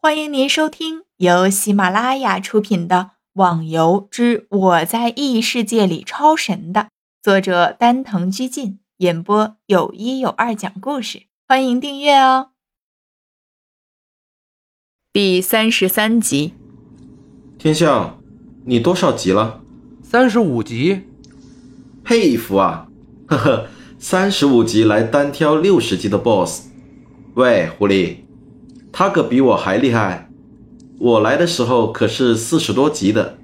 [0.00, 2.96] 欢迎您收听由喜马拉雅出品的
[3.32, 6.90] 《网游之我在异世界里超神》的
[7.20, 11.24] 作者丹藤居进演播，有一有二讲故事。
[11.48, 12.50] 欢迎订阅哦。
[15.12, 16.54] 第三十三集，
[17.58, 18.20] 天象，
[18.66, 19.62] 你多少级了？
[20.04, 21.08] 三十五级。
[22.04, 22.88] 佩服啊！
[23.26, 23.68] 呵呵，
[23.98, 26.68] 三十五级来单挑六十级的 BOSS。
[27.34, 28.27] 喂，狐狸。
[28.98, 30.28] 他可比我还厉害，
[30.98, 33.38] 我来的时候可是四十多级的。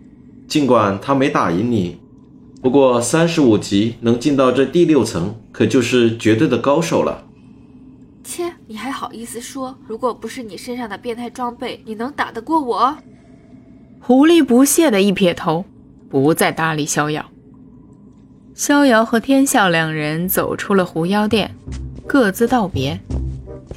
[0.49, 2.01] 尽管他没打赢你，
[2.61, 7.23] 不过三十五级能进到这第六层，可就是绝对的高手了。
[8.25, 9.77] 切，你还好意思说？
[9.87, 12.97] 如果不是你身上的变态装备，你能打得过我？
[14.01, 15.65] 狐狸不屑的一撇头，
[16.11, 17.25] 不再搭理逍遥。
[18.57, 21.55] 逍遥和天笑两人走出了狐妖殿，
[22.09, 22.99] 各自道别。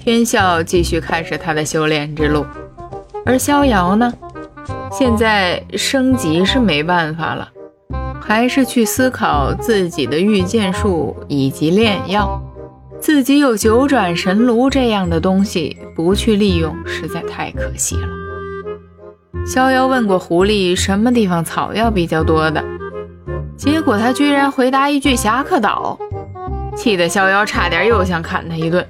[0.08, 2.46] 天笑继续开始他的修炼之路，
[3.26, 4.14] 而逍遥呢，
[4.90, 7.50] 现在升级是没办法了，
[8.22, 12.42] 还是去思考自己的御剑术以及炼药。
[13.02, 18.08] 自己有九转神炉这样的东西，不去利用实在太可惜了。
[19.46, 22.64] 逍遥问过狐狸什么地方草药比较多的，
[23.58, 26.00] 结果他居然回答一句侠客岛，
[26.78, 28.88] 气得逍遥差点又想砍他一顿。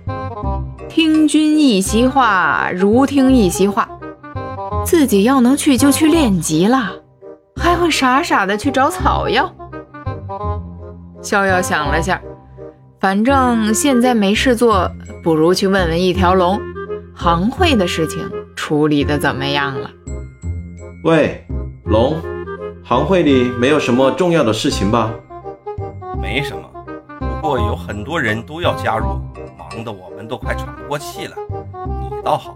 [0.98, 3.88] 听君一席话，如听一席话。
[4.84, 6.92] 自己要能去就去练级了，
[7.56, 9.54] 还会傻傻的去找草药。
[11.22, 12.20] 逍遥想了下，
[13.00, 14.89] 反正现在没事做，
[15.23, 16.59] 不如去问问一条龙，
[17.14, 19.92] 行会的事情处理的怎么样了？
[21.04, 21.45] 喂，
[21.84, 22.16] 龙，
[22.84, 25.14] 行会里没有什么重要的事情吧？
[26.20, 26.64] 没什么，
[27.20, 29.06] 不过有很多人都要加入。
[29.70, 31.36] 忙得我们都快喘不过气了，
[32.00, 32.56] 你倒好，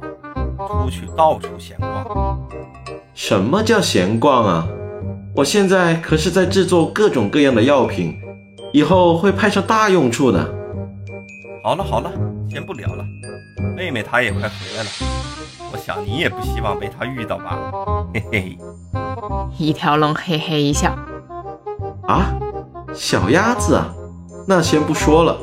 [0.84, 2.40] 出去到处闲逛。
[3.14, 4.68] 什么叫闲逛啊？
[5.36, 8.18] 我现在可是在制作各种各样的药品，
[8.72, 10.40] 以后会派上大用处的。
[11.64, 12.12] 好了好了，
[12.50, 13.04] 先不聊了。
[13.76, 14.48] 妹妹她也快回
[14.78, 14.90] 来了，
[15.72, 17.60] 我想你也不希望被她遇到吧？
[18.14, 18.58] 嘿嘿。
[19.58, 20.96] 一条龙嘿嘿一笑。
[22.08, 22.34] 啊，
[22.94, 23.94] 小鸭子啊，
[24.48, 25.38] 那先不说了。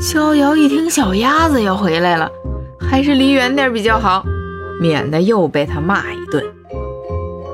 [0.00, 2.30] 逍遥一听小鸭子要回来了，
[2.80, 4.24] 还是离远点比较好，
[4.80, 6.42] 免得又被他骂一顿。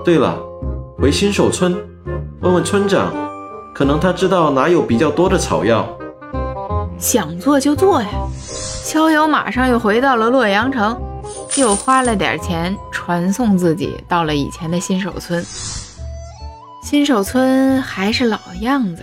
[0.05, 0.39] 对了，
[0.99, 1.77] 回新手村
[2.41, 3.13] 问问村长，
[3.75, 5.87] 可能他知道哪有比较多的草药。
[6.97, 8.09] 想做就做呀！
[8.41, 10.97] 逍遥马上又回到了洛阳城，
[11.57, 15.45] 又花了点钱传送自己到了以前的新手村。
[16.83, 19.03] 新手村还是老样子。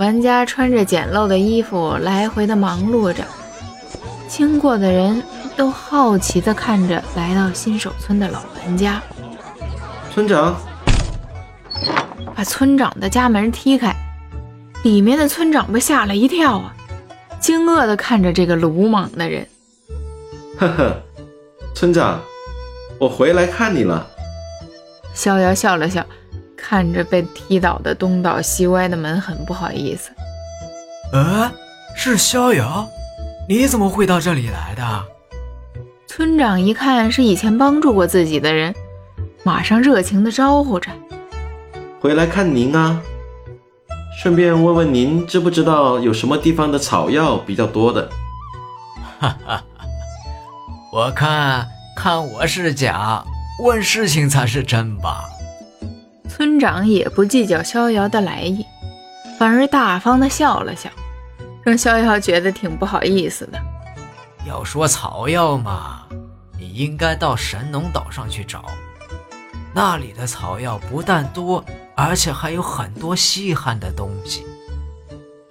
[0.00, 3.22] 玩家穿着简陋的衣服来回的忙碌着，
[4.26, 5.22] 经过的人
[5.58, 9.02] 都好奇的看着来到新手村的老玩家。
[10.10, 10.56] 村长
[12.34, 13.94] 把村长的家门踢开，
[14.84, 16.74] 里面的村长被吓了一跳啊，
[17.38, 19.46] 惊愕的看着这个鲁莽的人。
[20.56, 20.96] 呵呵，
[21.74, 22.18] 村长，
[22.98, 24.08] 我回来看你了。
[25.12, 26.02] 逍遥笑了笑。
[26.70, 30.12] 看着被踢倒的东倒西歪的门，很不好意思。
[31.12, 31.50] 呃，
[31.96, 32.88] 是逍遥，
[33.48, 35.04] 你怎么会到这里来的？
[36.06, 38.72] 村长一看是以前帮助过自己的人，
[39.42, 40.92] 马上热情地招呼着
[42.00, 43.02] ：“回来看您啊，
[44.22, 48.08] 顺便问问您知不知道有什么地方的草药比较多的？”
[49.18, 49.64] 哈哈，
[50.92, 51.66] 我看
[51.96, 53.24] 看我是假，
[53.64, 55.24] 问事情才是真吧。
[56.30, 58.64] 村长也不计较逍遥的来意，
[59.36, 60.88] 反而大方的笑了笑，
[61.64, 63.58] 让逍遥觉得挺不好意思的。
[64.46, 66.06] 要说草药嘛，
[66.56, 68.64] 你应该到神农岛上去找，
[69.74, 71.64] 那里的草药不但多，
[71.96, 74.46] 而且还有很多稀罕的东西。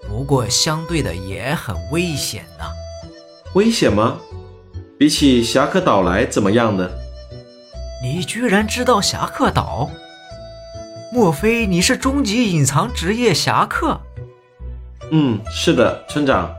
[0.08, 2.66] 不过相对的也很危险呐。
[3.54, 4.18] 危险吗？
[4.98, 6.90] 比起侠客岛来怎么样呢？
[8.02, 9.90] 你居然知道侠客岛？
[11.12, 14.00] 莫非你是终极隐藏职业侠客？
[15.10, 16.54] 嗯，是的，村长。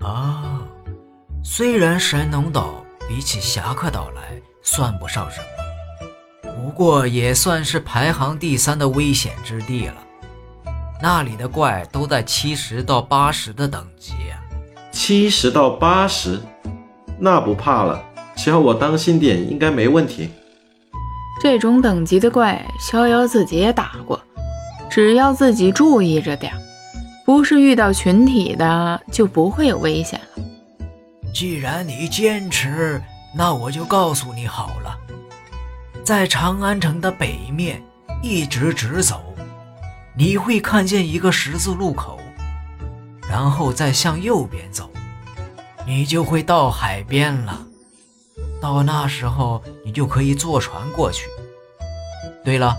[0.00, 0.62] 啊，
[1.42, 9.96] 虽然神农岛比起侠客岛来算不上什么，不过也算是排行第三的危险之地了。
[11.02, 14.12] 那里的怪都在七十到八十的等级。
[14.92, 16.40] 七十到八十，
[17.18, 18.00] 那不怕了，
[18.36, 20.30] 只要我当心点，应该没问题。
[21.40, 24.20] 这种等级的怪，逍遥自己也打过，
[24.90, 26.52] 只要自己注意着点，
[27.24, 30.44] 不是遇到群体的，就不会有危险了。
[31.32, 33.00] 既然你坚持，
[33.34, 34.94] 那我就告诉你好了，
[36.04, 37.82] 在长安城的北面
[38.22, 39.34] 一直直走，
[40.14, 42.20] 你会看见一个十字路口，
[43.26, 44.90] 然后再向右边走，
[45.86, 47.66] 你就会到海边了。
[48.60, 51.28] 到那时候，你就可以坐船过去。
[52.44, 52.76] 对了，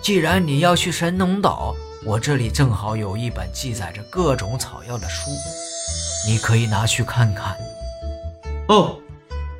[0.00, 5.30] 既然你要去神农岛，我这里正好有一本记载着各种草药的书，
[6.26, 7.56] 你可以拿去看看。
[8.68, 8.96] 哦，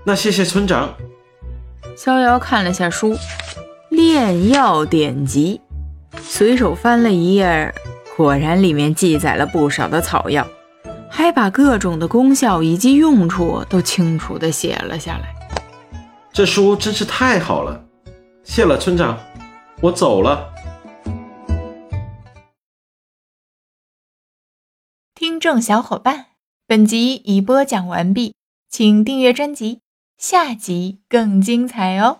[0.04, 0.94] 那谢谢村长。
[1.96, 3.14] 逍遥看了下书，
[3.90, 5.60] 《炼药典籍》，
[6.22, 7.74] 随手翻了一页，
[8.16, 10.46] 果然里面记载了不少的草药。
[11.10, 15.34] 还把各种的功效以及用处都清楚地写了下来。
[16.32, 17.82] 这书真是太好了，
[18.44, 19.18] 谢了村长，
[19.80, 20.52] 我走了。
[25.14, 26.26] 听众小伙伴，
[26.66, 28.34] 本集已播讲完毕，
[28.68, 29.80] 请订阅专辑，
[30.18, 32.18] 下集更精彩哦。